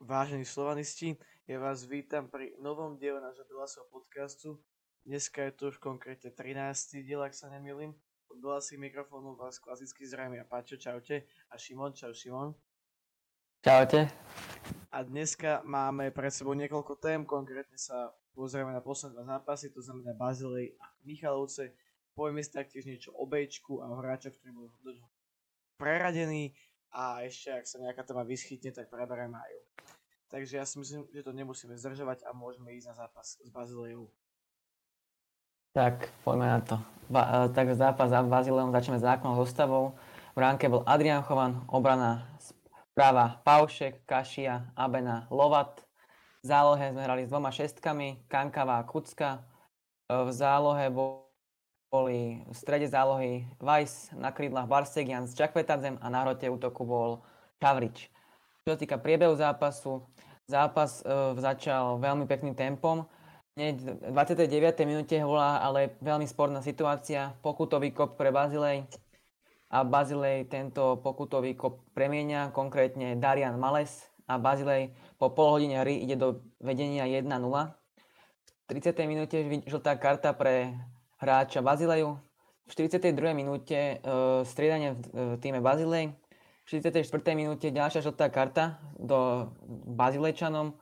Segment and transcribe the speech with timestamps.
[0.00, 4.56] Vážení slovanisti, ja vás vítam pri novom diele nášho Belasov podcastu.
[5.04, 7.04] Dneska je to už konkrétne 13.
[7.04, 7.92] diel, ak sa nemýlim.
[8.32, 11.28] Od Belasých mikrofónov vás klasicky zrejme a Pačo, čaute.
[11.52, 12.56] A Šimon, čau Šimon.
[13.60, 14.08] Čaute.
[14.88, 19.84] A dneska máme pred sebou niekoľko tém, konkrétne sa pozrieme na posledné dva zápasy, to
[19.84, 21.76] znamená Bazilej a Michalovce.
[22.16, 24.72] Povieme si taktiež niečo o Bčku a o hráčoch, ktorí boli
[25.76, 26.56] preradení
[26.90, 29.62] a ešte ak sa nejaká téma vyschytne, tak preberieme aj ju.
[30.30, 34.06] Takže ja si myslím, že to nemusíme zdržovať a môžeme ísť na zápas s Bazilejou.
[35.74, 36.76] Tak, poďme na to.
[37.10, 39.94] Ba- e, tak zápas za Bazileom začneme základnou zostavou.
[40.34, 42.26] V ránke bol Adrian Chovan, obrana
[42.94, 45.82] práva Paušek, Kašia, Abena, Lovat.
[46.42, 49.46] V zálohe sme hrali s dvoma šestkami, Kankava a Kucka.
[50.06, 50.90] E, v zálohe
[51.90, 57.26] boli v strede zálohy Weiss, na krídlach Barsegian s Čakvetadzem a na hrote útoku bol
[57.58, 58.06] Čavrič.
[58.62, 60.06] Čo týka priebehu zápasu,
[60.46, 63.10] zápas e, začal veľmi pekným tempom.
[63.58, 64.86] Hneď v 29.
[64.86, 68.86] minúte bola ale veľmi sporná situácia, pokutový kop pre Bazilej
[69.74, 75.98] a Bazilej tento pokutový kop premienia, konkrétne Darian Males a Bazilej po pol hodine hry
[76.06, 77.26] ide do vedenia 1-0.
[77.26, 78.94] V 30.
[79.10, 80.78] minúte žltá karta pre
[81.20, 82.16] hráča Bazileju,
[82.64, 83.36] v 42.
[83.36, 86.16] minúte uh, striedanie v, v týme Bazilej,
[86.64, 87.04] v 44.
[87.36, 89.50] minúte ďalšia žltá karta do
[89.94, 90.72] Bazilejčanom,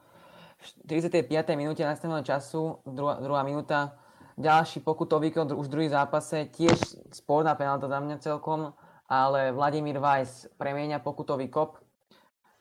[0.58, 1.26] v 45.
[1.58, 3.98] minúte nastaveného času, druhá, druhá minúta,
[4.38, 6.76] ďalší pokutový už v druhý zápase, tiež
[7.10, 8.70] sporná penálta za mňa celkom,
[9.10, 11.82] ale Vladimír Weiss premieňa pokutový kop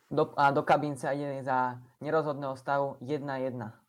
[0.08, 3.86] do, a do kabince ide za nerozhodného stavu 1-1.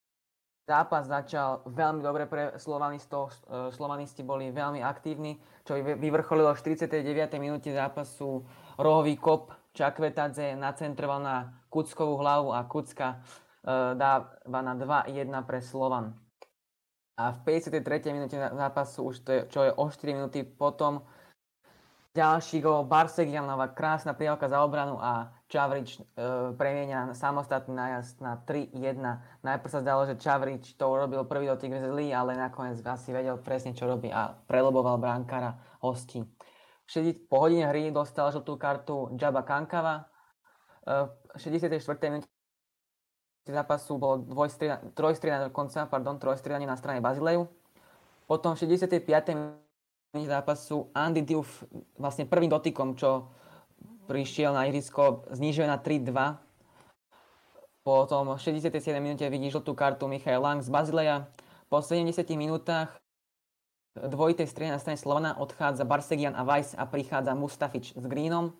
[0.69, 7.41] Zápas začal veľmi dobre pre Slovanistov, e, Slovanisti boli veľmi aktívni, čo vyvrcholilo v 49.
[7.41, 8.45] minúte zápasu
[8.77, 11.37] rohový kop Čakvetadze nacentroval na
[11.73, 13.25] Kuckovú hlavu a Kucka
[13.69, 16.17] E, dáva na 2-1 pre Slovan.
[17.19, 18.15] A v 53.
[18.15, 21.03] minúte zápasu, už to je, čo je o 4 minúty potom,
[22.17, 26.01] ďalší gol Barsegianova, krásna priavka za obranu a Čavrič e,
[26.61, 29.01] premienia samostatný nájazd na 3-1.
[29.41, 33.73] Najprv sa zdalo, že Čavrič to urobil prvý dotyk zlý, ale nakoniec asi vedel presne,
[33.73, 36.25] čo robí a preloboval bránkara hostí.
[37.29, 40.09] Po hodine hry dostal žltú kartu Jaba Kankava.
[40.85, 41.81] E, v 64.
[42.13, 42.29] minúte
[43.49, 44.25] zápasu bolo
[44.93, 47.49] trojstriedanie dokonca, pardon, trojstriedanie na strane Bazileju.
[48.29, 49.68] Potom v 65.
[50.17, 51.69] zápasu Andy Diouf
[52.01, 53.29] vlastne prvým dotykom, čo
[54.09, 56.41] prišiel na ihrisko, znižuje na 3-2.
[57.85, 58.73] Potom v 67.
[59.05, 61.29] minúte vidí žltú kartu Michael Lang z Bazileja.
[61.69, 62.97] Po 70 minútach
[64.01, 68.57] dvojitej strane na strane Slovana odchádza Barsegian a Weiss a prichádza Mustafič s Greenom.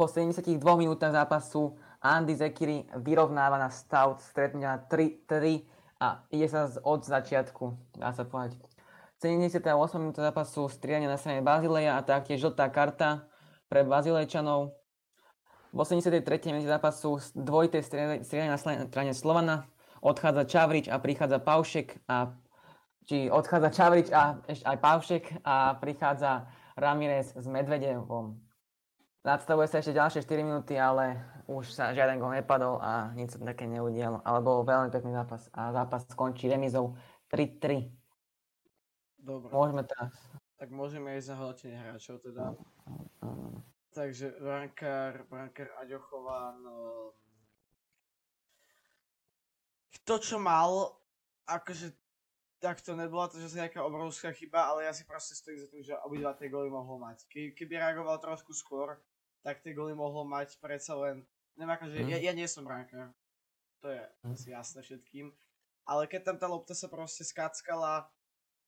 [0.00, 5.60] Po 72 minútach zápasu Andy Zekiri vyrovnáva na stav stretnutia 3-3
[6.00, 8.75] a ide sa od začiatku, dá sa povedať.
[9.16, 9.64] 78
[9.96, 13.24] minúta zápasu striedanie na strane Bazileja a taktiež žltá karta
[13.72, 14.76] pre Bazilejčanov.
[15.72, 16.20] V 83.
[16.52, 19.64] minúte zápasu dvojité striedanie na strane Slovana
[20.04, 22.36] odchádza Čavrič a prichádza Paušek a
[23.08, 28.36] či odchádza Čavrič a ešte aj Paušek a prichádza Ramirez s Medvedevom.
[29.24, 31.18] Nadstavuje sa ešte ďalšie 4 minúty, ale
[31.48, 34.22] už sa žiaden gol nepadol a nič sa také neudialo.
[34.22, 36.94] Ale bol veľmi pekný zápas a zápas skončí remizou
[37.32, 38.05] 3-3.
[39.26, 39.50] Dobre.
[39.50, 40.14] Môžeme teraz.
[40.56, 42.54] Tak môžeme ísť na hodnotenie hráčov teda.
[43.90, 46.76] Takže brankár, brankár Aďochovan, no...
[50.06, 50.94] to, čo mal,
[51.50, 51.90] akože
[52.62, 55.68] tak to nebola to, že sa nejaká obrovská chyba, ale ja si proste stojím za
[55.68, 57.26] tým, že obidva tie goly mohol mať.
[57.26, 58.96] Ke, keby reagoval trošku skôr,
[59.42, 61.26] tak tie goly mohol mať predsa len,
[61.58, 62.08] neviem akože, mm.
[62.14, 63.12] ja, ja nie som brankár,
[63.82, 64.32] to je mm.
[64.32, 65.26] asi jasné všetkým,
[65.84, 68.08] ale keď tam tá lopta sa proste skackala,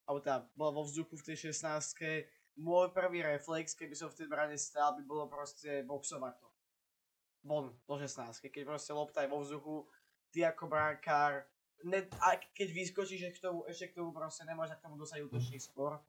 [0.09, 2.25] alebo tá bola vo vzduchu v tej 16
[2.57, 6.49] môj prvý reflex, keby som v tej brane stál, by bolo proste boxovať to.
[7.45, 9.85] Von, do 16 keď proste lopta je vo vzduchu,
[10.33, 11.45] ty ako brankár,
[11.85, 15.61] ne, a keď vyskočíš k tomu, ešte k tomu proste nemôžeš k tomu dosať útočný
[15.61, 16.01] skôr,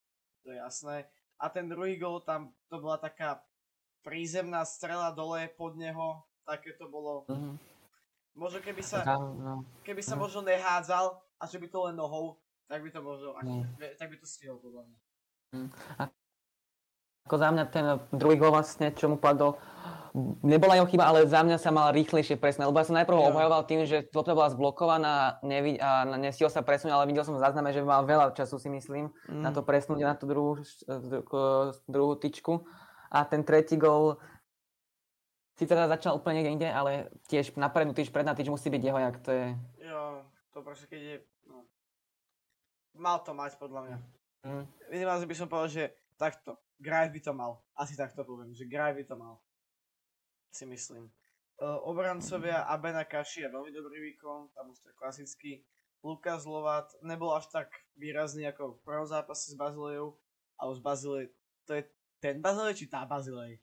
[0.41, 1.05] to je jasné.
[1.39, 3.43] A ten druhý gol tam, to bola taká
[4.01, 7.27] prízemná strela dole pod neho, také to bolo.
[7.27, 7.55] Mm-hmm.
[8.39, 9.67] Možno keby sa, no.
[9.83, 10.21] keby sa mm.
[10.23, 13.65] možno nehádzal a že by to len nohou, tak by to možno, mm.
[13.97, 14.97] tak by to stihol podľa mňa.
[15.57, 15.69] Mm.
[17.25, 19.57] Ako za mňa ten druhý gol vlastne, čo mu padol,
[20.41, 23.25] nebola jeho chyba, ale za mňa sa mal rýchlejšie presne, lebo ja som najprv ja.
[23.29, 27.43] obhajoval tým, že lopta bola zblokovaná nevi- a nestihol sa presunúť, ale videl som v
[27.43, 29.41] zázname, že mal veľa času si myslím mm.
[29.41, 30.61] na to presnúť na tú druhú,
[31.85, 32.65] druhú tyčku
[33.09, 34.21] a ten tretí gol
[35.59, 38.79] Sice teda začal úplne niekde inde, ale tiež na prednú týž, predná týž musí byť
[38.79, 39.47] jeho, jak to je.
[39.83, 40.23] Jo,
[40.55, 41.15] to proste keď je,
[41.51, 41.67] no.
[42.99, 43.97] Mal to mať podľa mňa.
[44.43, 44.63] Mm.
[44.91, 45.83] Minimálne by som povedal, že
[46.19, 47.63] takto, Grive by to mal.
[47.79, 49.39] Asi takto poviem, že Grive by to mal.
[50.51, 51.07] Si myslím.
[51.59, 55.51] Uh, obrancovia Abena Kaši je veľmi dobrý výkon, tam už to je klasický.
[55.99, 57.67] Lukas Lovat nebol až tak
[57.99, 60.15] výrazný ako v prvom zápase s Bazilejou,
[60.55, 61.25] ale z Bazilej,
[61.67, 61.83] to je
[62.23, 63.59] ten Bazilej či tá Bazilej?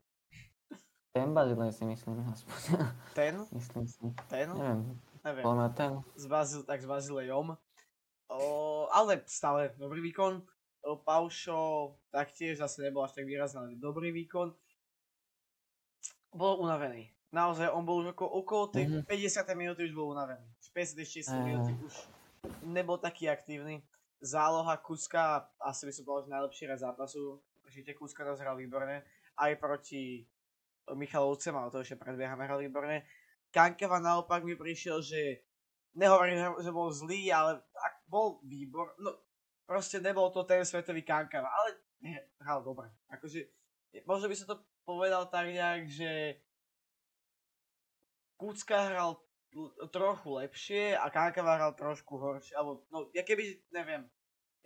[1.17, 2.57] Ten Bazilej si myslím, aspoň.
[3.17, 3.41] Ten?
[3.57, 4.05] myslím si.
[4.29, 4.53] Ten?
[4.53, 5.45] Neviem, Neviem.
[5.49, 5.93] podľa ten.
[6.13, 7.57] S Bazil, tak s Bazilejom.
[8.29, 10.43] O, ale stále dobrý výkon.
[10.83, 14.55] O, Paušo taktiež zase nebol až tak výrazný, ale dobrý výkon.
[16.35, 17.11] Bol unavený.
[17.33, 19.01] Naozaj, on bol už okolo, okolo tej Mhm.
[19.07, 19.55] 50.
[19.55, 20.47] minúty už bol unavený.
[20.75, 21.95] 50 Aj, minúty už
[22.63, 23.83] nebol taký aktívny.
[24.21, 27.43] Záloha Kuska, asi by som povedal, že najlepší raz zápasu.
[27.65, 29.03] Určite Kuska to hral výborne.
[29.37, 30.25] Aj proti
[30.87, 33.03] Michalovcem, ale to ešte predbiehame, hral výborne.
[33.51, 35.43] Kankava naopak mi prišiel, že
[35.95, 39.13] nehovorím, že- že bol zlý, ale ak bol výbor, no
[39.67, 41.83] proste nebol to ten svetový Kankava, ale
[42.43, 42.87] hral dobre.
[43.11, 43.51] Akože,
[44.07, 44.57] možno by som to
[44.87, 46.11] povedal tak nejak, že
[48.39, 49.19] Kucka hral
[49.91, 54.07] trochu lepšie a Kankava hral trošku horšie, alebo no, ja keby, neviem,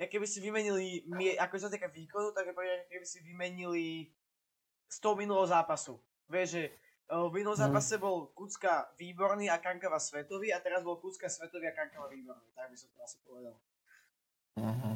[0.00, 1.04] ja keby si vymenili,
[1.36, 2.50] ako sa týka výkonu, tak
[2.88, 4.10] keby si vymenili
[4.90, 6.00] z toho minulého zápasu.
[6.26, 6.62] Vieš, že
[7.10, 7.62] o, v minulom Mhm.
[7.66, 12.48] zápase bol Kucka výborný a Kankava svetový a teraz bol Kucka svetový a Kankava výborný,
[12.54, 13.54] tak by som to asi povedal.
[14.56, 14.90] Aha.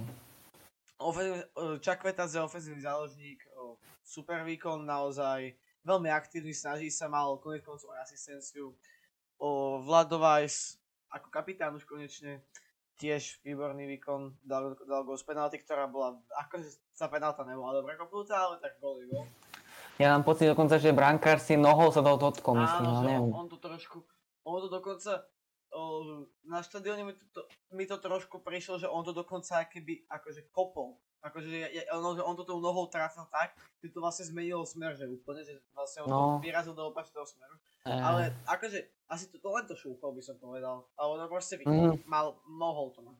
[0.98, 5.52] Ofenzív- o, Čakveta je ofenzívny záložník, o, super výkon, naozaj
[5.84, 8.72] veľmi aktívny, snaží sa, mal konec koncov aj asistenciu.
[9.36, 10.78] O, Vlado Weiss
[11.10, 12.42] ako kapitán už konečne,
[12.98, 16.14] tiež výborný výkon, dal, dal gol z penalty, ktorá bola,
[16.46, 19.26] akože sa penalta nebola dobre kopnutá, ale tak je gol.
[19.96, 23.22] Ja mám pocit dokonca, že brankár si nohou sa toho dotkol, myslím, Áno, ale neviem.
[23.24, 24.02] on, on to trošku,
[24.42, 25.22] on to dokonca,
[25.70, 25.80] o,
[26.42, 30.50] na štadióne mi to, to, mi to trošku prišlo, že on to dokonca keby akože
[30.50, 30.98] kopol.
[31.20, 34.92] Akože ja, ja, on, on to tou nohou trafil tak, že to vlastne zmenilo smer,
[34.92, 36.18] že úplne, že vlastne on No.
[36.36, 37.56] to vyrazil do opačného smeru.
[37.80, 40.84] Eh, Ale akože, asi to, to len to šúfal by som povedal.
[40.94, 41.60] Ale to proste Mhm.
[41.62, 43.16] videl, mal, mohol to mať.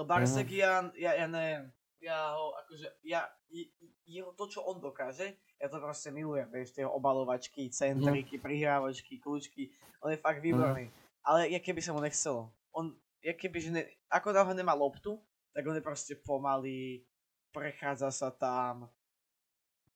[0.00, 1.68] Barsegian, ja, ja neviem,
[2.00, 3.68] ja ho, akože, ja, je-
[4.02, 9.70] jeho to, čo on dokáže, ja to proste milujem, vieš, tie obalovačky, centriky, prihrávačky, kľúčky,
[10.02, 10.90] on je fakt výborný.
[11.22, 12.90] Ale ja keby sa mu nechcelo, on,
[13.22, 15.22] ja keby, že ne, ako náhle nemá loptu,
[15.54, 17.06] tak on je proste pomalý,
[17.54, 18.90] prechádza sa tam,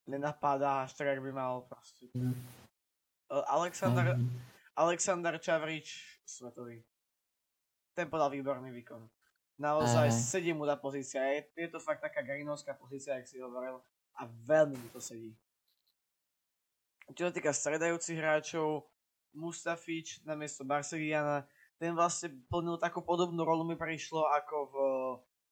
[0.06, 2.06] nenapadá až tak, jak by mal proste.
[2.14, 4.38] Uh, Alexander, mhm.
[4.78, 6.86] Aleksandar Čavrič, svetový.
[7.90, 9.02] Ten podal výborný výkon.
[9.56, 10.14] Naozaj Aj.
[10.14, 11.24] sedí mu tá pozícia.
[11.32, 13.80] Je, je to fakt taká garinovská pozícia, jak si hovoril.
[14.20, 15.32] A veľmi mu to sedí.
[17.14, 18.90] Čo sa týka stredajúcich hráčov,
[19.36, 21.44] Mustafič na miesto Barsegiana,
[21.76, 24.76] ten vlastne plnil takú podobnú rolu mi prišlo ako v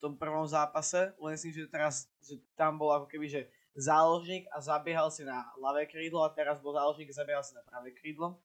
[0.00, 3.40] tom prvom zápase, len si, že teraz, že tam bol ako keby, že
[3.76, 7.62] záložník a zabiehal si na ľavé krídlo a teraz bol záložník a zabiehal si na
[7.62, 8.40] pravé krídlo.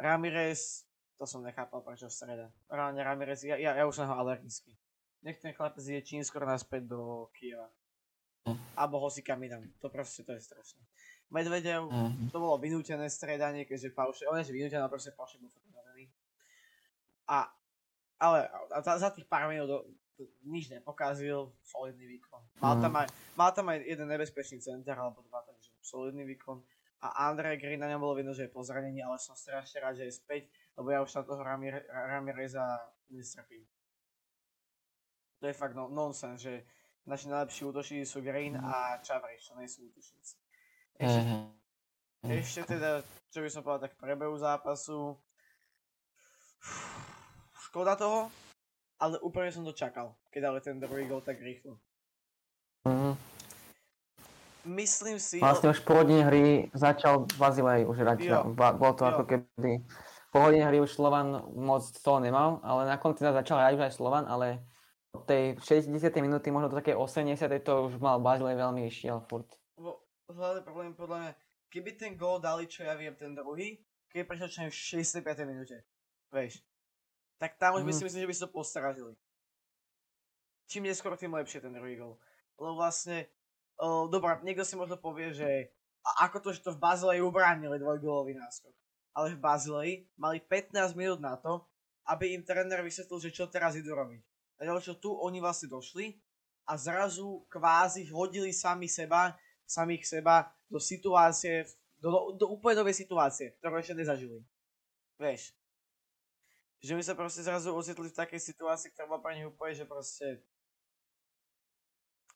[0.00, 0.88] Ramirez,
[1.20, 2.46] to som nechápal prečo v strede.
[2.66, 4.74] Reálne Ramirez, ja, ja, ja už som ho alergický.
[5.24, 7.68] Nech ten chlapec je čím skoro naspäť do Kieva.
[8.44, 8.60] Hm.
[8.76, 9.64] Alebo ho si kam inam.
[9.80, 10.84] To proste, to je strašné.
[11.34, 12.30] Medvedev, Mhm.
[12.30, 16.06] to bolo vynútené stredanie, keďže Pauše, on je vynútené, ale proste Pauše bol unavený.
[17.26, 17.50] A,
[18.22, 22.38] ale a za, za tých pár minút do- to nič nepokazil, solidný výkon.
[22.62, 22.82] Mal Mhm.
[22.82, 26.62] tam aj, mal tam aj jeden nebezpečný center, alebo dva, takže solidný výkon.
[27.02, 29.98] A Andrej Green na ňom bolo vidno, že je po zranení, ale som strašne rád,
[29.98, 30.46] že je späť,
[30.78, 32.62] lebo ja už na toho Ramire- Ramireza
[33.10, 33.66] nestrpím.
[35.40, 36.64] To je fakt no, nonsense, že
[37.04, 40.38] naši najlepší útočníci sú Green a Čavriš, čo nie sú útočníci.
[40.94, 41.20] Ešte,
[42.24, 45.18] ešte teda, čo by som povedal, tak prebehu zápasu.
[47.68, 48.30] Škoda toho,
[49.02, 51.76] ale úplne som to čakal, keď dali ten druhý gol tak rýchlo.
[52.86, 53.18] Mhm.
[54.64, 58.48] Myslím si, Vlastne už po hodine hry začal Bazilej už hrať.
[58.56, 59.10] Bolo to Jo.
[59.12, 59.84] ako keby...
[60.32, 63.82] Po hodine hry už Slovan moc toho nemal, ale na konci teda začal hrať už
[63.84, 64.64] aj Slovan, ale
[65.12, 65.92] od tej 60.
[66.18, 67.44] minúty, možno do takej 80.
[67.60, 69.46] to už mal Bazilej veľmi išiel furt.
[69.76, 70.00] Vo-
[70.32, 71.32] hlavný problém podľa mňa,
[71.68, 73.76] keby ten gól dali, čo ja viem, ten druhý,
[74.08, 75.44] prišiel čo v 65.
[75.44, 75.82] minúte,
[76.32, 76.62] vieš,
[77.36, 77.98] tak tam už by Mhm.
[77.98, 79.12] si myslím, že by si to postrážili.
[80.70, 82.16] Čím neskôr, tým lepšie ten druhý gól.
[82.56, 83.28] Lebo vlastne,
[83.76, 85.68] o, dobrá, niekto si možno povie, že
[86.04, 88.72] a ako to, že to v Bazileji ubránili dvojgólový náskok.
[89.16, 91.64] Ale v Bazileji mali 15 minút na to,
[92.04, 94.20] aby im tréner vysvetlil, že čo teraz idú robiť.
[94.60, 96.20] A čo tu oni vlastne došli
[96.68, 101.64] a zrazu kvázi hodili sami seba, samých seba do situácie,
[102.04, 104.44] Do, do, úplne novej situácie, ktorú ešte nezažili.
[105.16, 105.56] Vieš.
[106.84, 109.88] Že by sa proste zrazu ocitli v takej situácii, ktorá bola pre nich úplne, že
[109.88, 110.44] proste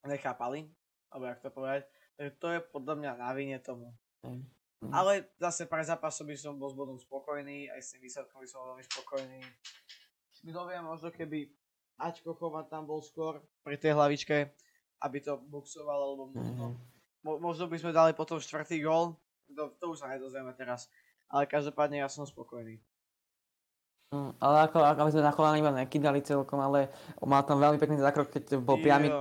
[0.09, 0.73] nechápali,
[1.13, 1.85] alebo jak to povedať.
[2.17, 3.93] Takže to je podľa mňa na vine tomu.
[4.25, 4.41] Mm.
[4.89, 8.49] Ale zase pre zápasu by som bol s bodom spokojný, aj s tým výsledkom by
[8.49, 9.41] som bol veľmi spokojný.
[10.49, 11.39] Kto vie, možno keby
[11.99, 14.49] Ačko Chovan tam bol skôr pri tej hlavičke,
[15.03, 16.97] aby to boxoval, alebo možno, Mhm.
[17.29, 19.21] Mo- možno by sme dali potom štvrtý gól,
[19.53, 20.89] to, to už sa nedozvieme teraz.
[21.29, 22.81] Ale každopádne ja som spokojný.
[24.09, 26.89] Mm, ale ako, ako aby sme na kolana iba nekydali celkom, ale
[27.21, 29.13] mal tam veľmi pekný zákrok, keď bol priamy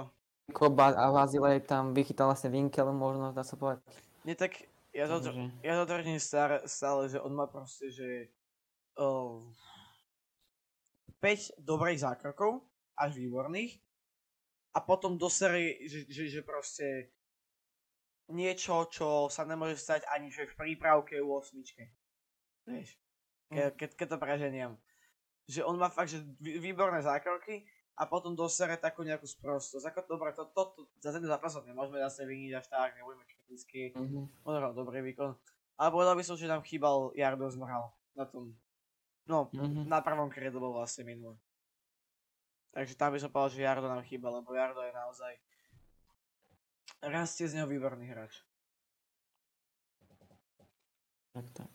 [0.55, 3.83] kop a Vazile tam vychytal vlastne Winkel, možno dá sa povedať.
[4.23, 4.55] Nie tak,
[4.95, 8.31] ja to, Takže, ja to tvrdím stále, stále, že on má proste, že
[8.95, 9.43] uh,
[11.19, 12.63] 5 dobrých zákrokov,
[12.95, 13.75] až výborných,
[14.71, 17.16] a potom do série, že, že, že proste
[18.29, 21.91] niečo, čo sa nemôže stať ani že v prípravke u osmičke.
[22.65, 23.00] Vieš,
[23.48, 24.72] ke, keď, keď to preženiem.
[25.48, 27.63] Že on má fakt, že vý- výborné zákroky
[27.96, 29.88] a potom do série takú nejakú sprostosť.
[29.88, 33.96] Ako dobre, to, to, to, za ten zápas nemôžeme zase vyniť až tak, nebudeme kritickí.
[33.96, 34.43] mhm.
[34.43, 35.31] On hral dobrý výkon.
[35.77, 38.51] Ale povedal by som, že nám chýbal Jardo Zmrhal na tom.
[39.24, 39.88] No, Mhm.
[39.88, 41.36] na prvom kredle bol vlastne minulé.
[42.72, 45.34] Takže tam by som povedal, že Jardo nám chýba, lebo Jardo je naozaj...
[47.00, 48.42] Rastie z neho výborný hráč.
[51.32, 51.70] Tak, tak.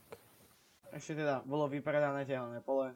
[0.91, 2.91] Ešte teda bolo vypredané telné pole.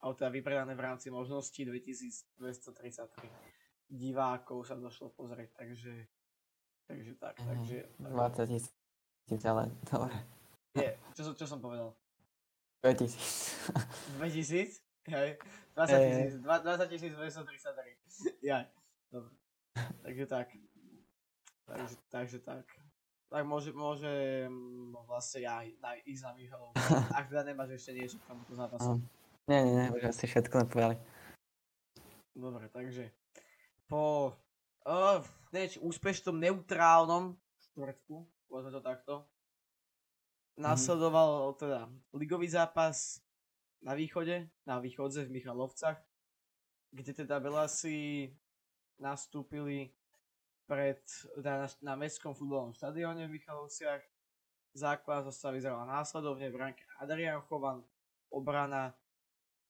[0.00, 3.28] Ale teda vypredané v rámci možností 2233
[3.86, 6.06] divákov sa došlo pozrieť, takže...
[6.86, 7.46] Takže tak, Mhm.
[7.46, 7.78] takže...
[7.98, 8.72] 20 tisíc,
[9.44, 10.14] ale dobre.
[10.72, 11.92] Nie, čo, som- čo som povedal?
[12.80, 13.52] 5 tisíc.
[14.16, 14.80] 2000?
[15.06, 15.36] Hej.
[15.74, 16.06] 20 Eh.
[16.08, 17.98] tisíc, dva- 20 tisíc 233.
[18.40, 18.64] Jaj,
[19.10, 19.34] dobre.
[20.00, 20.48] Takže tak.
[21.70, 22.66] Takže, takže tak.
[23.30, 24.10] Tak môže, môže
[24.50, 26.74] mm, vlastne ja na, ísť na Michalov.
[27.18, 28.98] Ak teda nemáš ešte niečo k tomuto zápasu.
[29.46, 30.98] Nie, nie, nie, už asi všetko napovedali.
[32.34, 33.14] Dobre, takže
[33.86, 34.34] po
[34.86, 35.22] uh,
[35.54, 37.38] neč, úspešnom neutrálnom
[37.70, 39.14] štvrtku, povedzme to takto,
[40.58, 43.22] nasledoval teda ligový zápas
[43.82, 46.02] na východe, na východze v Michalovcach,
[46.90, 48.30] kde teda Belasi
[48.98, 49.94] nastúpili
[50.70, 51.02] pred,
[51.34, 54.06] teda na, na mestskom futbalovom štadióne v Michalovciach.
[54.70, 57.82] Základ zostava vyzerala následovne v bránke Adrian Chovan,
[58.30, 58.94] obrana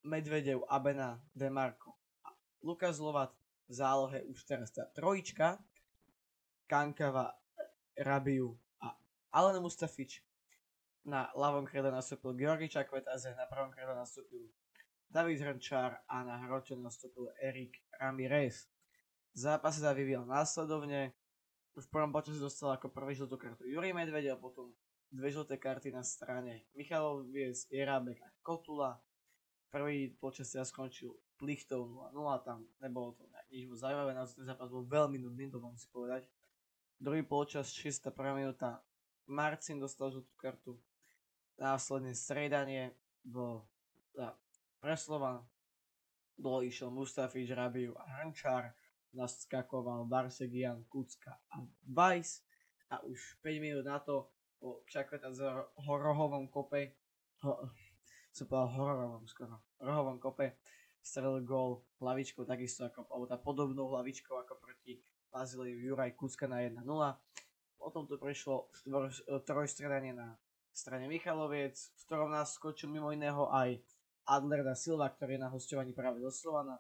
[0.05, 3.33] Medvedev, Abena, Demarko a Lukas Lovat
[3.65, 5.57] v zálohe už teraz tá trojička,
[6.69, 7.33] Kankava,
[7.97, 8.53] Rabiu
[8.85, 8.93] a
[9.33, 10.21] Alen Mustafič.
[11.01, 14.53] Na ľavom kredle nastúpil Georgi Čakvetaze, na pravom kredle nastúpil
[15.09, 18.69] David Hrnčár a na hrote nastúpil Erik Ramirez.
[19.35, 21.15] Zápas sa vyvíjal následovne.
[21.79, 24.75] Už v prvom počasí dostal ako prvý žltú kartu Juri Medvedev, potom
[25.11, 28.99] dve žlté karty na strane Michalov Vies, Jerábek a Kotula.
[29.71, 33.23] Prvý počas sa skončil plichtou 0-0, tam nebolo to
[33.55, 36.27] nič moc zaujímavé, naozaj ten zápas bol veľmi nudný, to mám si povedať.
[36.99, 38.13] Druhý polčas, 6.
[38.35, 38.83] minúta,
[39.31, 40.75] Marcin dostal žltú kartu,
[41.55, 43.63] následne striedanie v
[44.13, 44.35] teda,
[44.83, 45.47] Preslovan,
[46.35, 48.75] dole išiel Mustafič, Rabiu a Hrnčár,
[49.15, 52.47] naskakoval Barsegian, Kucka a Weiss
[52.91, 55.47] a už 5 minút na to po Čakveta z
[55.89, 56.95] horohovom kope,
[57.43, 57.65] ho,
[58.31, 60.61] som povedal hororovom skoro, rohovom kope,
[61.01, 65.01] strelil gól hlavičkou takisto ako, tá podobnou hlavičkou ako proti
[65.33, 66.85] Bazíliu Juraj Kucka na 1-0.
[67.81, 69.09] Potom to prišlo štvor,
[69.49, 70.37] trojstredanie na
[70.69, 73.81] strane Michaloviec, v ktorom nás skočil mimo iného aj
[74.29, 76.77] Adler da Silva, ktorý je na hostovaní práve zo Slovana.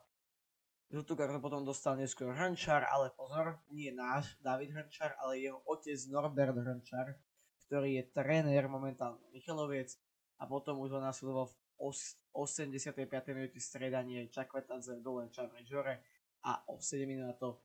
[0.90, 5.94] Žltú kartu potom dostal neskôr Hrnčar, ale pozor, nie náš David Hrnčar, ale jeho otec
[6.10, 7.14] Norbert Hrnčar,
[7.70, 9.94] ktorý je tréner momentálne Michaloviec
[10.42, 13.06] a potom už ho nasledoval v os- 85.
[13.34, 15.94] minúty stredanie Čakvetadze dole Čavre Žore
[16.46, 17.62] a o 7 minút na to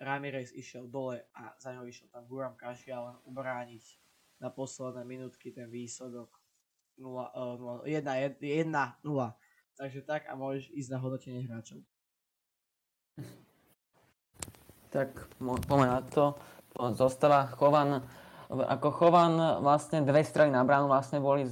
[0.00, 3.84] Ramirez išiel dole a za ňou išiel tam Guram Kašia len ubrániť
[4.40, 6.32] na posledné minútky ten výsledok
[6.98, 9.34] 0, 1, 1, 0.
[9.76, 11.84] Takže tak a môžeš ísť na hodnotenie hráčov.
[14.90, 15.08] Tak
[15.38, 16.34] poďme na to.
[16.94, 18.02] Zostava Chovan.
[18.50, 21.46] Ako Chovan vlastne dve strany na bránu vlastne boli,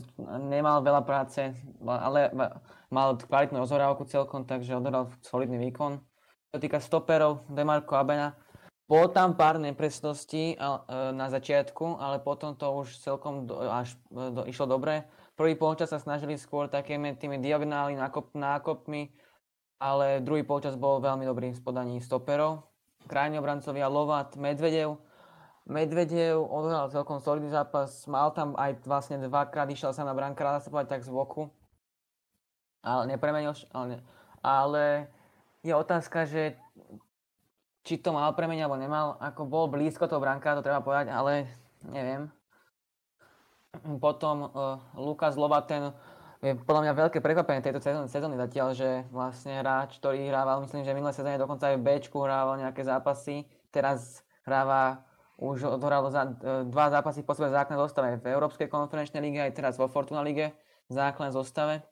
[0.51, 1.55] nemal veľa práce,
[1.87, 2.59] ale ma-
[2.91, 6.03] mal kvalitnú rozhorávku celkom, takže odohral solidný výkon.
[6.51, 8.35] Čo týka stoperov, Demarko Abena,
[8.89, 10.67] bolo tam pár nepresností e,
[11.13, 15.05] na začiatku, ale potom to už celkom do, až e, do, išlo dobre.
[15.37, 19.13] Prvý polčas sa snažili skôr takými tými diagonály nákop, nákopmi,
[19.79, 22.67] ale druhý polčas bol veľmi dobrý v podaní stoperov.
[23.07, 24.99] Krajní obrancovia Lovat, Medvedev.
[25.65, 30.99] Medvedev odohral celkom solidný zápas, mal tam aj vlastne dvakrát išiel sa na brankára, povedať
[30.99, 31.49] tak z boku.
[32.83, 34.01] Ale nepremenil, ale,
[34.41, 34.85] ale
[35.63, 36.57] je otázka, že
[37.85, 41.49] či to mal premeniť alebo nemal, ako bol blízko toho brankára, to treba povedať, ale
[41.89, 42.29] neviem.
[44.01, 45.93] Potom uh, Lukas Lovaten
[46.39, 50.87] je podľa mňa veľké prekvapenie tejto sezóny, sezóny zatiaľ, že vlastne hráč, ktorý hrával, myslím,
[50.87, 53.43] že minulé sezóne dokonca aj v Bčku hrával nejaké zápasy,
[53.75, 55.03] teraz hráva
[55.39, 59.39] už odhral za, e, dva zápasy po sebe v základnej zostave v Európskej konferenčnej lige,
[59.43, 60.55] aj teraz vo Fortuna lige
[60.87, 61.83] v základnej zostave.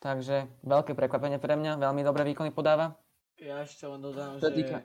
[0.00, 3.00] Takže veľké prekvapenie pre mňa, veľmi dobré výkony podáva.
[3.40, 4.84] Ja ešte len dodám, že týka...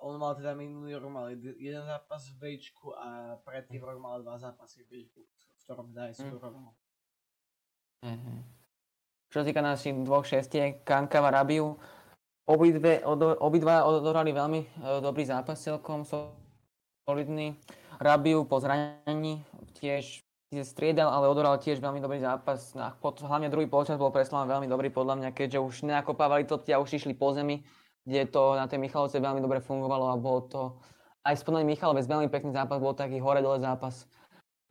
[0.00, 4.40] on mal teda minulý rok mal jeden zápas v Bčku a predtým rok mal dva
[4.40, 6.72] zápasy v Bčku, v ktorom aj skoroval.
[6.72, 6.79] Mm.
[9.30, 11.78] Čo sa týka našich dvoch šestiek, Kankava Rabiu,
[12.50, 16.34] obidva odohrali veľmi uh, dobrý zápas celkom, so,
[17.06, 17.54] solidný.
[18.00, 19.44] Rabiu po zranení
[19.78, 20.24] tiež
[20.66, 22.74] striedal, ale odoral tiež veľmi dobrý zápas.
[22.98, 26.82] Pod, hlavne druhý polčas bol Preslavan veľmi dobrý podľa mňa, keďže už neakopávali to a
[26.82, 27.62] už išli po zemi,
[28.02, 30.62] kde to na tej Michalovce veľmi dobre fungovalo a bolo to
[31.22, 34.10] aj spodný Michalovec veľmi pekný zápas, bol taký hore-dole zápas.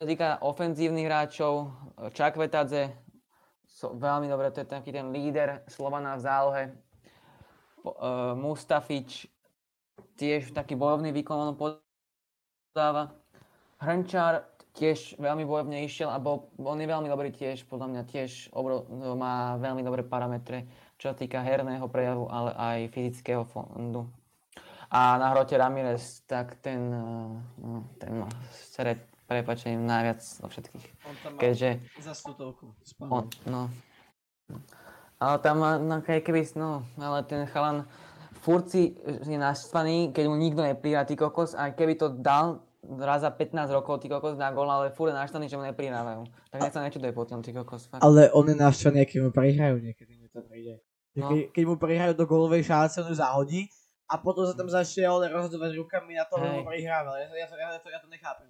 [0.01, 1.71] Čo týka ofenzívnych hráčov,
[2.11, 2.91] Čakvetadze,
[3.69, 6.63] so, veľmi dobre, to je taký ten líder Slovana v zálohe.
[7.79, 9.29] Uh, Mustafič,
[10.19, 11.55] tiež taký bojovný výkon on
[12.75, 13.15] dáva.
[13.79, 14.43] Hrnčár
[14.75, 18.85] tiež veľmi bojovne išiel a on je veľmi dobrý tiež, podľa mňa tiež obro,
[19.15, 20.67] má veľmi dobré parametre,
[20.99, 24.07] čo sa týka herného prejavu, ale aj fyzického fondu.
[24.89, 28.29] A na hrote Ramirez, tak ten, no, ten má
[29.29, 30.85] prepačením najviac zo všetkých.
[31.05, 31.69] On tam má Keďže,
[32.01, 32.73] za stutovku.
[33.05, 33.69] on, no,
[35.21, 37.85] ale tam no, keby, no, ale ten chalan,
[38.41, 43.21] furt si je naštvaný, keď mu nikto neprihá, ty kokos, a keby to dal raz
[43.21, 46.23] za 15 rokov, ty kokos na gól, ale furt je naštvaný, že mu neprihrávajú.
[46.49, 47.91] Tak nech sa nečuduje potom, ty kokos.
[47.91, 48.01] Fakt.
[48.01, 50.79] Ale on je naštvaný, keď mu prihrajú niekedy, mi to príde.
[51.19, 51.29] No.
[51.29, 53.61] Keď, keď mu prihrajú do gólovej šance, on ju zahodí
[54.07, 56.55] a potom sa tam začne on rozhodovať rukami na toho, Hej.
[56.55, 57.13] mu prihrával.
[57.19, 58.47] Ja, to- ja, to, ja, to, ja to nechápem.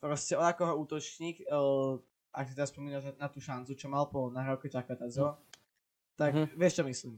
[0.00, 2.00] Proste on ako útočník, uh,
[2.32, 5.36] ak si teraz spomínaš na, na tú šancu, čo mal po nahrávke Čakatazo,
[6.16, 6.56] tak Mhm.
[6.56, 7.14] vieš čo myslím.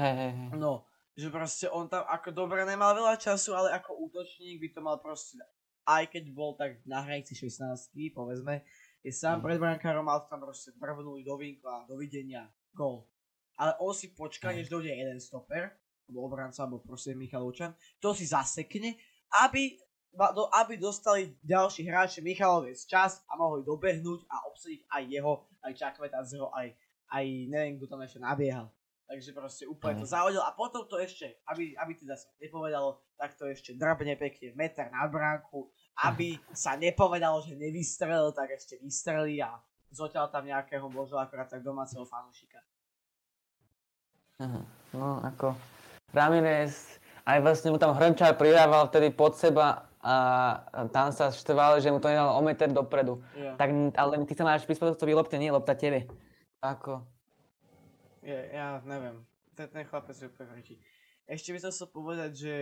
[0.00, 0.48] Hej, hej, hej.
[0.56, 4.80] No, že proste on tam ako dobre nemal veľa času, ale ako útočník by to
[4.80, 5.36] mal proste,
[5.84, 8.64] aj keď bol tak na hranici 16 povedzme,
[9.04, 9.44] je sám Mhm.
[9.44, 13.04] pred brankárom, mal tam proste brvnúť do vinkla, dovidenia, gól.
[13.60, 14.56] Ale on si počká, Mhm.
[14.56, 15.76] než dojde jeden stoper,
[16.08, 18.96] alebo obranca, alebo proste Michalovčan, to si zasekne,
[19.44, 19.76] aby,
[20.52, 25.32] aby dostali ďalší hráči Michalovec čas a mohli dobehnúť a obsadiť aj jeho,
[25.64, 26.68] aj Čakveta z aj,
[27.12, 28.68] aj neviem, kto tam ešte nabiehal.
[29.08, 30.12] Takže proste úplne to Mhm.
[30.12, 34.56] zahodil a potom to ešte, aby, aby teda sa nepovedalo, tak to ešte drabne pekne
[34.56, 35.68] meter na bránku,
[36.00, 39.60] aby sa nepovedalo, že nevystrelil, tak ešte vystrelí a
[39.92, 42.64] zoťal tam nejakého možno akorát tak domáceho fanúšika.
[44.40, 44.60] Aha.
[44.96, 45.52] No ako
[46.12, 46.96] Ramirez,
[47.28, 50.14] aj vlastne mu tam Hrnčár pridával vtedy pod seba a
[50.90, 53.22] tam sa štval, že mu to nedal o meter dopredu.
[53.38, 56.10] Je, Tak, ale ty sa máš prispôsobiť lopte, nie lopta tebe.
[56.58, 57.06] Ako?
[58.22, 59.18] je, ja neviem,
[59.58, 60.78] ten, ten chlapec je úplne hrčí.
[61.26, 62.54] Ešte by som chcel povedať, že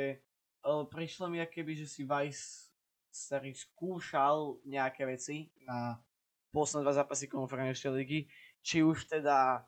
[0.65, 2.73] prišlo mi akéby, že si Vice
[3.13, 6.01] starý skúšal nejaké veci na
[6.53, 8.21] posledné dva zápasy konferenčnej ligy,
[8.63, 9.65] či už teda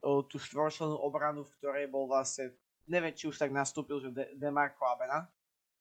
[0.00, 2.52] o, tú štvorčlenú obranu, v ktorej bol vlastne,
[2.88, 5.20] neviem, či už tak nastúpil, že De- Demarco a Bena.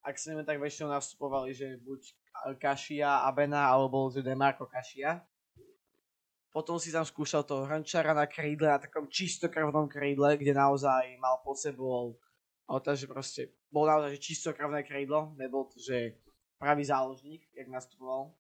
[0.02, 2.02] Ak si neviem, tak väčšinou nastupovali, že buď
[2.58, 5.22] Kašia a Bena, alebo že Demarco Kašia.
[6.52, 11.40] Potom si tam skúšal toho Hrnčara na krídle, na takom čistokrvnom krídle, kde naozaj mal
[11.46, 12.20] pod sebou,
[12.68, 16.20] ale takže proste bol naozaj čistokrvné krídlo, nebol to, že
[16.60, 18.36] pravý záložník, jak nastupoval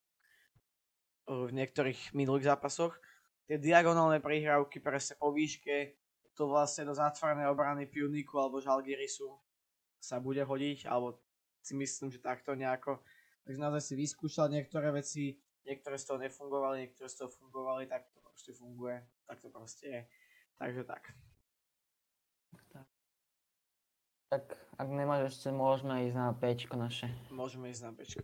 [1.30, 3.00] v niektorých minulých zápasoch.
[3.48, 5.96] Tie diagonálne prihrávky presne po výške,
[6.36, 9.30] to vlastne do zatvorenej obrany Pioniku alebo Žalgirisu
[10.02, 11.22] sa bude hodiť, alebo
[11.62, 13.00] si myslím, že takto nejako.
[13.46, 18.10] Takže naozaj si vyskúšal niektoré veci, niektoré z toho nefungovali, niektoré z toho fungovali, tak
[18.14, 20.02] to proste funguje, tak to proste je.
[20.62, 21.10] Takže tak.
[24.32, 27.12] Tak ak nemáš ešte, môžeme ísť na Pčko naše.
[27.36, 28.24] Môžeme ísť na bečko.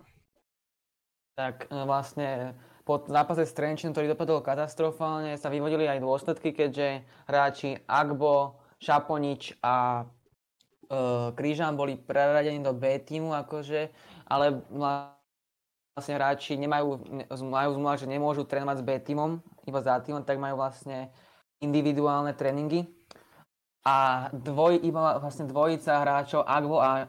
[1.35, 2.55] Tak e, vlastne
[2.87, 9.59] po zápase s Trenčínom, ktorý dopadol katastrofálne, sa vyvodili aj dôsledky, keďže hráči Agbo, Šaponič
[9.59, 10.07] a
[10.87, 13.91] e, Krížan boli preradení do B týmu, akože,
[14.27, 19.99] ale vlastne hráči nemajú, ne- majú zmluva, že nemôžu trénovať s B týmom, iba za
[19.99, 21.11] týmom, tak majú vlastne
[21.59, 22.87] individuálne tréningy.
[23.87, 27.05] A dvoj, iba vlastne dvojica hráčov Agbo a e,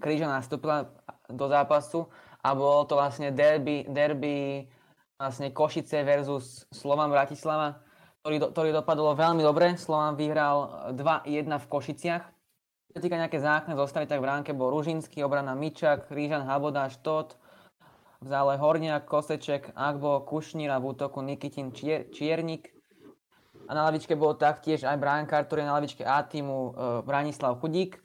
[0.00, 0.88] Krížan nastúpila
[1.28, 2.08] do zápasu
[2.40, 4.66] a bolo to vlastne derby, derby
[5.20, 7.78] vlastne Košice versus Slovan Bratislava,
[8.22, 9.78] ktorý, do, ktorý dopadlo veľmi dobre.
[9.78, 12.24] Slovan vyhral 2-1 v Košiciach.
[12.92, 17.40] Čo týka nejaké základné zostavy, tak v ránke bol Ružinský, obrana Mičak, Rížan, Haboda, Štot,
[18.20, 22.68] v zále Horniak, Koseček, Agbo, Kušnír a v útoku Nikitin Čier, Čiernik.
[23.64, 26.70] A na lavičke bol taktiež aj bránkár, ktorý je na lavičke A týmu e,
[27.08, 27.96] Branislav Chudík.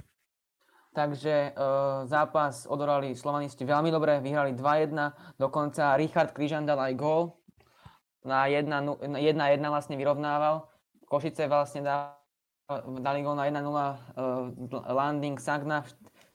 [0.95, 1.59] Takže e,
[2.07, 7.35] zápas odorali slovanisti veľmi dobre, vyhrali 2-1, dokonca Richard Križan dal aj gól.
[8.23, 9.03] Na 1-1
[9.67, 10.63] vlastne vyrovnával.
[11.11, 12.17] Košice vlastne dá,
[12.99, 15.89] dali gól na 1-0 e, landing Sagna v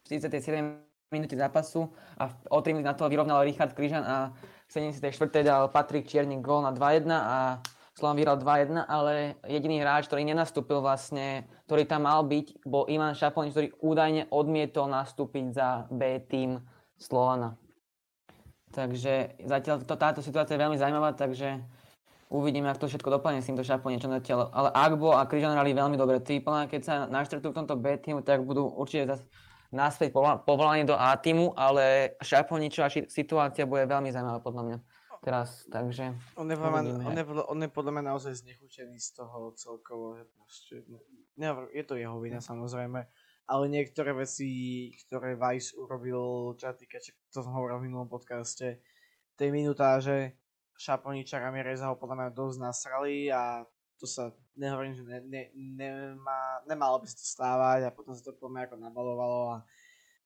[0.08, 0.80] 47
[1.12, 4.32] minúty zápasu a o 3 minúty na to vyrovnal Richard Križan a
[4.64, 5.12] v 74.
[5.44, 7.60] dal Patrik Čiernik gól na 2-1 a
[7.92, 13.12] Slovan vyhral 2-1, ale jediný hráč, ktorý nenastúpil vlastne, ktorý tam mal byť, bol Ivan
[13.12, 16.56] Šaplň, ktorý údajne odmietol nastúpiť za B tým
[16.96, 17.60] Slovana.
[18.72, 21.60] Takže zatiaľ to, táto situácia je veľmi zaujímavá, takže
[22.32, 24.48] uvidíme, ako to všetko dopadne s týmto Šaplňom, čo zatiaľ.
[24.48, 26.24] Ale Agbo a Križan hrali veľmi dobre.
[26.24, 29.24] Triple, keď sa naštartujú v tomto B týmu, tak budú určite zase
[29.72, 30.12] naspäť
[30.44, 34.78] povolaní do A týmu, ale Šaponičová situácia bude veľmi zaujímavá podľa mňa
[35.22, 36.12] teraz, takže...
[36.34, 40.26] On je, podľa, on, je, on je podľa mňa naozaj znechutený z toho celkovo, že
[40.34, 40.74] proste,
[41.38, 43.06] neviem, je to jeho vina samozrejme,
[43.46, 46.98] ale niektoré veci, ktoré Vice urobil, čo týka,
[47.30, 48.82] to som hovoril v minulom podcaste,
[49.38, 50.41] tej minutáže
[50.76, 53.62] Šaponiča Ramireza ho podľa mňa dosť nasrali a
[54.00, 55.42] to sa nehovorím, že ne, ne,
[55.78, 59.58] nemá, nemalo by sa to stávať a potom sa to podľa ako nabalovalo a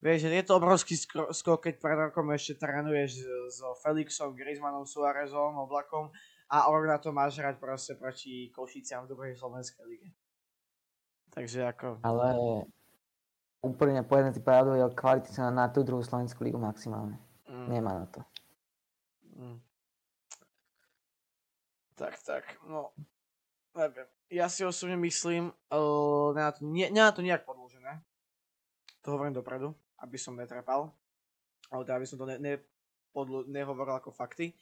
[0.01, 0.95] vieš, je to obrovský
[1.33, 6.09] skok, keď pred rokom ešte trénuješ so Felixom, Griezmannom, Suárezom, Oblakom
[6.49, 10.09] a o na to máš hrať proste proti Košiciam v druhej slovenskej lige.
[11.35, 12.01] Takže ako...
[12.01, 12.33] Ale
[13.61, 17.19] úplne povedem si pravdu, jeho kvality sa na tú druhú slovenskú ligu maximálne.
[17.51, 17.67] Mm.
[17.67, 18.21] Nemá na to.
[19.37, 19.59] Mm.
[21.97, 22.93] Tak, tak, no
[23.77, 24.09] neviem.
[24.33, 28.03] Ja si osobne myslím, uh, nemá, to, nie, nemá to nejak podložené.
[29.05, 30.91] To hovorím dopredu, aby som netrepal.
[31.71, 32.53] Ale teda aby som to ne, ne,
[33.15, 34.57] podlo, nehovoril ako fakty.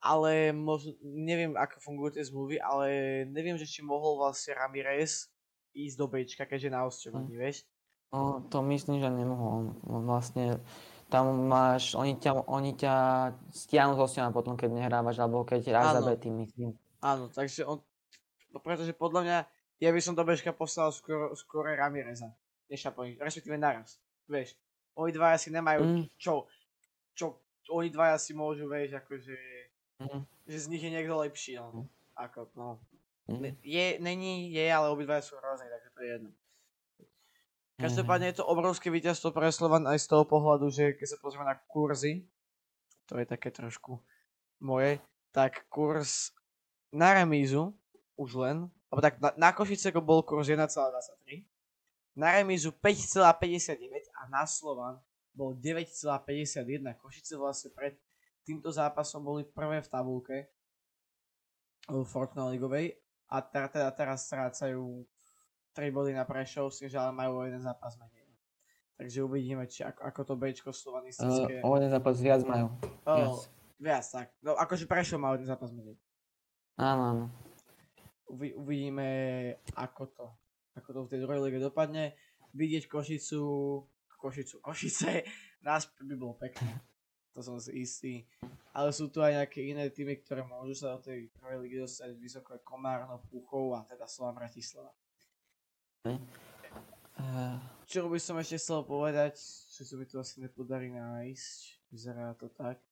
[0.00, 2.88] Ale možno, neviem, ako fungujú tie zmluvy, ale
[3.28, 5.28] neviem, že či mohol vlastne Ramirez
[5.76, 7.40] ísť do Bčka, keďže na osťovaní, hm.
[7.40, 7.56] vieš?
[8.14, 9.76] No, to myslím, že nemohol.
[9.84, 10.62] On vlastne
[11.06, 12.94] tam máš, oni ťa, oni ťa
[13.54, 16.74] stiahnu z potom, keď nehrávaš, alebo keď hráš za tým, myslím.
[16.98, 17.78] Áno, takže on,
[18.58, 19.38] pretože podľa mňa,
[19.78, 22.34] ja by som do bežka poslal skôr, skôr Ramireza,
[22.66, 24.58] než Šaponík, respektíve naraz, vieš.
[24.96, 26.04] Oni dvaja si nemajú mm.
[26.16, 26.48] čo,
[27.12, 27.38] čo,
[27.70, 29.36] oni dvaja si môžu, vieš, akože,
[30.02, 30.20] mm.
[30.48, 31.70] že z nich je niekto lepší, no.
[31.70, 31.86] Mm.
[32.16, 32.80] Ako, no.
[33.28, 33.54] Mm.
[33.62, 36.30] Je, není, je, ale obidvaja sú hrozní, takže to je jedno.
[37.76, 41.44] Každopádne je to obrovské víťazstvo pre Slovan aj z toho pohľadu, že keď sa pozrieme
[41.44, 42.24] na kurzy,
[43.04, 44.00] to je také trošku
[44.64, 44.96] moje,
[45.28, 46.32] tak kurz
[46.88, 47.76] na remízu
[48.16, 48.56] už len,
[48.88, 51.44] alebo tak na, na Košice bol kurz 1,23,
[52.16, 53.76] na remizu 5,59
[54.16, 54.96] a na Slovan
[55.36, 56.96] bol 9,51.
[56.96, 58.00] Košice vlastne pred
[58.40, 60.48] týmto zápasom boli prvé v tabulke
[61.92, 62.96] v Fortuna Ligovej
[63.28, 65.04] a teda, teda teraz strácajú
[65.76, 68.24] 3 body na Prešov, s tým, že ale majú o jeden zápas menej.
[68.96, 71.60] Takže uvidíme, či ako, ako to Bčko slovanistické...
[71.60, 72.72] Uh, o jeden zápas viac majú.
[73.04, 73.36] Oh, viac.
[73.76, 74.26] viac, tak.
[74.40, 76.00] No akože Prešov má o jeden zápas menej.
[76.80, 77.24] Áno, áno
[78.30, 79.08] uvi, uvidíme,
[79.78, 80.26] ako to,
[80.74, 82.14] ako to v tej druhej lige dopadne.
[82.56, 83.42] Vidieť Košicu,
[84.16, 85.22] Košicu, Košice,
[85.66, 86.82] nás by bolo pekné.
[87.36, 88.24] To som si istý.
[88.72, 92.16] Ale sú tu aj nejaké iné týmy, ktoré môžu sa do tej prvej ligy dostať
[92.16, 94.88] vysoko Komárno, Puchov a teda Slovan Bratislava.
[97.18, 97.58] Uh...
[97.86, 99.38] Čo by som ešte chcel povedať,
[99.70, 101.58] že sa mi to asi nepodarí nájsť,
[101.94, 102.82] vyzerá to tak,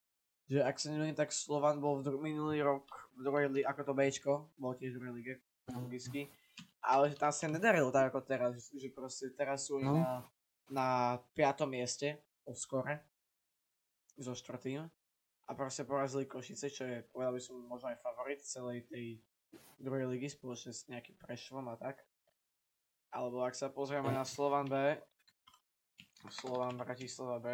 [0.47, 2.87] že ak sa nemýlim, tak Slovan bol v dru- minulý rok
[3.19, 5.35] v druhej lige, ako to Bčko, bol tiež v druhej lige,
[5.75, 6.31] logicky,
[6.79, 9.99] ale že tam sa nedarilo tak ako teraz, že, že proste teraz sú no.
[9.99, 10.23] na,
[10.71, 10.89] na
[11.35, 11.67] 5.
[11.67, 12.23] mieste,
[12.55, 13.03] skore,
[14.15, 14.87] so štvrtým
[15.45, 19.19] a proste porazili Košice, čo je, povedal by som, možno aj favorit celej tej
[19.83, 22.01] druhej ligy spoločne s nejakým Prešvom a tak.
[23.15, 24.99] Alebo ak sa pozrieme na Slovan B,
[26.35, 27.47] Slovan Bratislava B,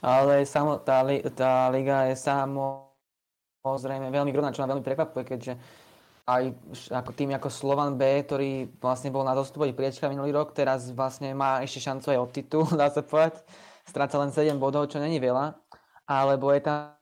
[0.00, 1.04] ale samo, tá,
[1.36, 5.60] tá liga je samozrejme veľmi grodná, čo ma veľmi prekvapuje, keďže
[6.24, 6.56] aj
[6.88, 11.36] ako tým ako Slovan B, ktorý vlastne bol na dostupovej priečka minulý rok, teraz vlastne
[11.36, 13.44] má ešte šancu aj o titul, dá sa povedať.
[13.84, 15.52] Stráca len 7 bodov, čo není veľa.
[16.08, 16.96] Alebo je tam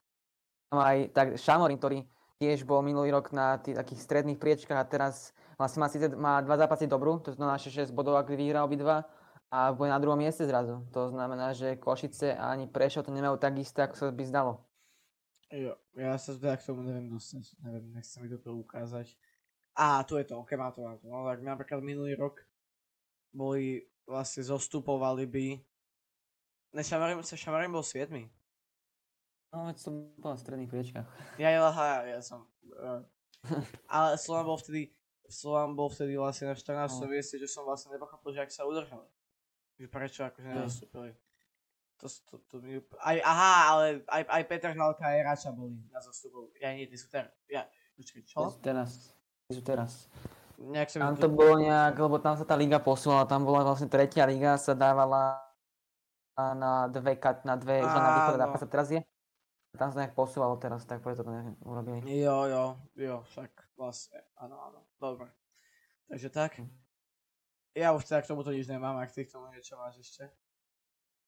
[0.73, 2.03] aj tak Šamorin, ktorý
[2.39, 6.39] tiež bol minulý rok na tých takých stredných priečkách a teraz vlastne má, síce, má
[6.39, 9.03] dva zápasy dobrú, to znamená 6 bodov, ak vyhrá obidva,
[9.51, 10.85] a bude na druhom mieste zrazu.
[10.93, 14.53] To znamená, že Košice a ani Prešov to nemajú tak isté, ako sa by zdalo.
[15.49, 19.17] Jo, ja sa teda k tomu neviem dostať, neviem, nechcem mi toto ukázať.
[19.73, 21.09] Á, tu je to, ok, má to, má to.
[21.09, 22.45] No tak napríklad minulý rok
[23.33, 25.45] boli, vlastne zostupovali by,
[26.77, 28.13] ne, Šamarín, sa Šamarín bol 7.
[29.49, 31.09] No, veď som bol v stredných priečkách.
[31.41, 33.01] Ja, ja, ja, ja som, uh,
[33.89, 34.93] ale Slovan bol vtedy,
[35.29, 37.05] Slovan bol vtedy vlastne na 14.
[37.05, 37.07] No.
[37.07, 39.05] mieste, že som vlastne nepochopil, že ak sa udržali.
[39.77, 40.57] Že prečo akože Hej.
[40.57, 41.11] nezostúpili.
[41.99, 42.79] To, to, to mi.
[43.03, 46.49] Aj, aha, ale aj, aj Peter Žalka aj Rača boli na zostupu.
[46.57, 47.29] Ja nie, ty sú teraz.
[47.51, 47.67] Ja,
[47.99, 48.39] počkaj, Tí čo?
[48.63, 49.13] teraz.
[49.45, 50.07] Tí sú teraz.
[50.59, 54.27] Nejak Tam to bolo nejak, lebo tam sa tá liga posúvala, tam bola vlastne tretia
[54.27, 55.39] liga, sa dávala
[56.35, 58.55] na dve, kat, na dve, že na východe, Áno.
[58.55, 58.99] a sa teraz je.
[59.77, 62.01] Tam sa nejak posúvalo teraz, tak preto to nejak urobili.
[62.09, 62.65] Jo, jo,
[62.97, 65.29] jo, však vlastne, áno, áno, dobre.
[66.09, 66.57] Takže tak.
[67.77, 70.25] Ja už teda k tomuto nič nemám, ak ty k tomu niečo máš ešte.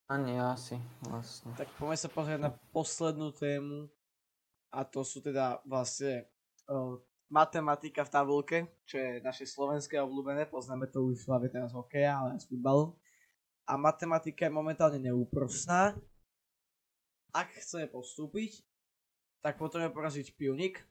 [0.10, 0.76] Ani asi,
[1.06, 1.54] vlastne.
[1.56, 3.88] Tak poďme sa pozrieť na poslednú tému.
[4.72, 6.28] A to sú teda vlastne
[6.68, 7.00] uh,
[7.32, 10.52] matematika v tabulke, čo je naše slovenské obľúbené.
[10.52, 12.96] Poznáme to už hlavne teraz z hokeja, ale aj z futbalu.
[13.64, 15.96] A matematika je momentálne neúprosná.
[17.32, 18.64] Ak chceme postúpiť,
[19.40, 20.84] tak potrebujeme poraziť Pionik.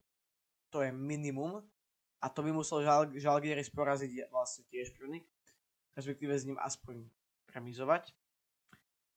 [0.73, 1.61] To je minimum.
[2.21, 5.25] A to by musel Žal- Žalgiris poraziť vlastne tiež Pionik.
[5.97, 7.05] Respektíve s ním aspoň
[7.53, 8.17] remizovať.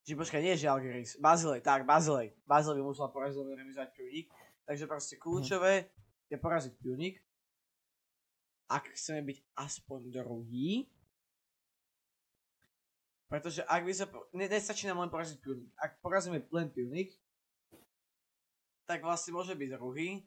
[0.03, 2.35] Čiže počkaj, nie Žalgiris, Bazilej, tak, Bazilej.
[2.43, 4.27] Bazilej by musela poraziť remizovať Pionik.
[4.67, 5.87] Takže proste kľúčové
[6.27, 7.23] je poraziť Pionik.
[8.67, 10.91] Ak chceme byť aspoň druhý,
[13.33, 14.05] pretože ak by sa...
[14.29, 15.73] Ne, nestačí nám len poraziť Pionik.
[15.81, 17.17] Ak porazíme len Pionik,
[18.85, 20.21] tak vlastne môže byť druhý.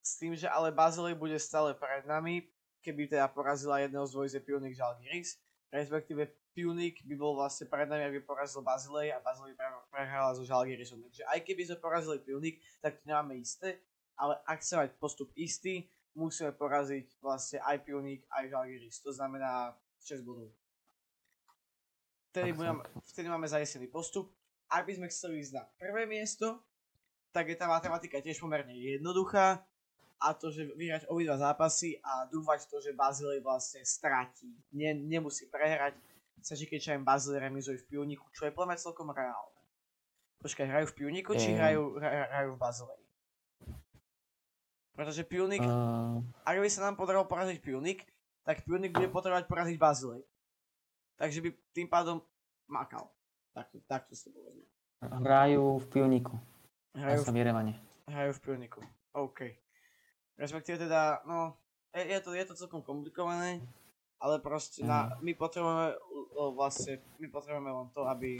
[0.00, 2.48] S tým, že ale Bazilej bude stále pred nami,
[2.80, 5.36] keby teda porazila jedného z dvojice Pionik Žalgiris.
[5.68, 10.32] Respektíve Pionik by bol vlastne pred nami, ak by porazil Bazilej a Bazilej pre- prehrala
[10.32, 11.04] so Žalgirisom.
[11.04, 13.76] Takže aj keby sme porazili Pionik, tak to nemáme isté.
[14.16, 15.84] Ale ak chceme mať postup istý,
[16.16, 19.04] musíme poraziť vlastne aj Pionik, aj Žalgiris.
[19.04, 20.48] To znamená 6 bodov.
[22.30, 24.30] Vtedy, budem, vtedy máme zajesený postup.
[24.68, 26.60] Ak by sme chceli ísť na prvé miesto,
[27.32, 29.64] tak je tá matematika tiež pomerne jednoduchá.
[30.18, 34.50] A to, že vyhrať obidva zápasy a dúfať to, že Bazilej vlastne stratí.
[34.74, 35.94] Nie, nemusí prehrať.
[36.42, 39.62] Stačí, keď čo Bazilej remizuje v Pioniku, čo je mňa celkom reálne.
[40.42, 43.06] Počkaj, hrajú v Pioniku, či hrajú, hra- hrajú v Bazileji?
[44.98, 48.02] Pretože Pionik, Uh, ak by sa nám podarilo poraziť Pionik,
[48.42, 50.26] tak Pionik bude potrebovať poraziť Bazilej.
[51.18, 52.22] Takže by tým pádom
[52.70, 53.10] makal.
[53.50, 54.66] Takto, takto si to povedzme.
[55.02, 56.34] hrajú v Pioniku.
[56.94, 57.34] Hrajú, v
[58.08, 58.80] hrajú v Pioniku.
[59.14, 59.40] OK.
[60.38, 61.58] Respektíve teda, no,
[61.90, 63.58] je, je, to, je to celkom komplikované,
[64.22, 65.98] ale proste na, my potrebujeme
[66.54, 68.38] vlastne, my potrebujeme len to, aby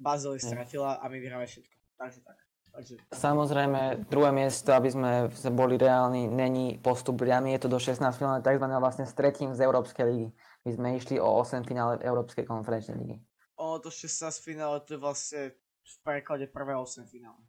[0.00, 0.46] Bazilej Mm.
[0.48, 1.76] stratila a my vyhráme všetko.
[1.98, 2.38] Takže tak.
[2.70, 7.98] Takže Samozrejme, druhé miesto, aby sme boli reálni, není postup priamy, je to do 16
[8.14, 8.66] finále, tzv.
[8.78, 10.28] vlastne s tretím z Európskej ligy.
[10.60, 13.16] My sme išli o 8 finále Európskej konferenčnej ligy.
[13.56, 14.08] ono to 16
[14.40, 15.42] finále, to je vlastne
[15.80, 17.40] v preklade prvé 8 finále.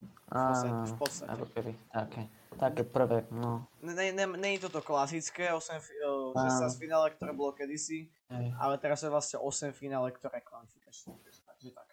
[0.00, 1.28] V Áno, v podstate.
[1.28, 2.22] ako keby, také,
[2.56, 3.66] také prvé, no.
[3.80, 6.48] Ne, ne, nie je toto klasické 8 fi- o, Áno.
[6.64, 11.12] 16 finále, ktoré bolo kedysi, Hej, ale teraz je vlastne 8 finále, ktoré kvalifikačné.
[11.18, 11.40] Takže
[11.74, 11.88] tak.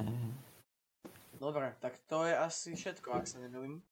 [0.00, 0.32] hej.
[1.34, 3.84] Dobre, tak to je asi všetko, ak sa nemýlim.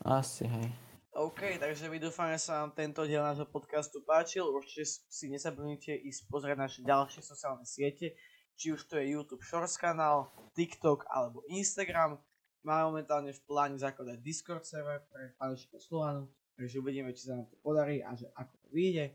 [0.00, 0.68] Asi, hej.
[1.12, 4.48] OK, takže my dúfame, že sa vám tento diel nášho podcastu páčil.
[4.48, 8.16] Určite si nezabudnite ísť pozrieť naše ďalšie sociálne siete,
[8.56, 12.16] či už to je YouTube Shorts kanál, TikTok alebo Instagram.
[12.64, 17.52] Máme momentálne v pláne zakladať Discord server pre fanúšikov Slovanu, takže uvidíme, či sa nám
[17.52, 19.12] to podarí a že ako to vyjde.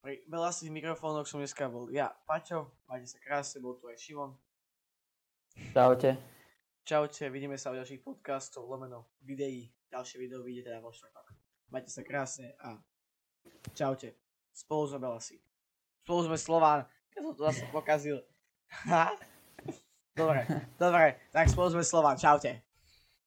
[0.00, 4.32] Pri veľa mikrofónoch som dneska bol ja, Paťo, majte sa krásne, bol tu aj Šimon.
[5.76, 6.16] Čaute.
[6.80, 9.73] Čaute, vidíme sa v ďalších podcastov, lomeno videí.
[9.92, 11.28] Ďalšie video vyjde teda vo štvrtok.
[11.68, 12.80] Majte sa krásne a
[13.76, 14.16] čaute.
[14.54, 15.36] Spolu sme Belasi.
[16.06, 16.88] Spolu sme Slován.
[17.12, 18.24] Ja som to zase pokazil.
[20.18, 20.48] dobre,
[20.80, 22.16] dobre, tak spolu sme Slován.
[22.16, 22.63] Čaute.